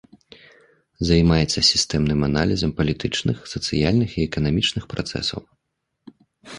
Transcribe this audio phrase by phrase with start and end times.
[1.09, 5.41] Займаецца сістэмным аналізам палітычных, сацыяльных і эканамічных працэсаў.